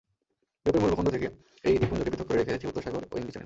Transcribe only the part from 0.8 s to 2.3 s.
মূল ভূখণ্ড থেকে এই দ্বীপপুঞ্জকে পৃথক